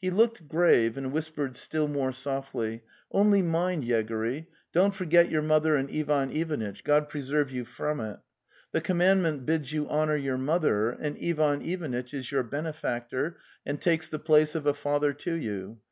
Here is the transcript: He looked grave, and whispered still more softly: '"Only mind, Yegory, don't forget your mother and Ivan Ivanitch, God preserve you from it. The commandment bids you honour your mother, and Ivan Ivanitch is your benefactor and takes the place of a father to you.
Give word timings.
He 0.00 0.10
looked 0.10 0.46
grave, 0.46 0.96
and 0.96 1.10
whispered 1.10 1.56
still 1.56 1.88
more 1.88 2.12
softly: 2.12 2.84
'"Only 3.10 3.42
mind, 3.42 3.82
Yegory, 3.82 4.46
don't 4.72 4.94
forget 4.94 5.28
your 5.28 5.42
mother 5.42 5.74
and 5.74 5.90
Ivan 5.90 6.30
Ivanitch, 6.30 6.84
God 6.84 7.08
preserve 7.08 7.50
you 7.50 7.64
from 7.64 7.98
it. 7.98 8.20
The 8.70 8.80
commandment 8.80 9.44
bids 9.44 9.72
you 9.72 9.88
honour 9.88 10.14
your 10.14 10.38
mother, 10.38 10.90
and 10.90 11.18
Ivan 11.20 11.62
Ivanitch 11.62 12.14
is 12.14 12.30
your 12.30 12.44
benefactor 12.44 13.38
and 13.66 13.80
takes 13.80 14.08
the 14.08 14.20
place 14.20 14.54
of 14.54 14.66
a 14.68 14.72
father 14.72 15.12
to 15.14 15.32
you. 15.34 15.80